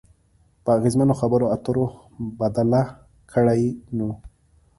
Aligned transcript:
په 0.63 0.69
اغیزمنو 0.77 1.13
خبرو 1.21 1.45
اترو 1.55 1.85
بدله 2.39 2.81
کړئ 3.31 3.63
نو 3.97 4.09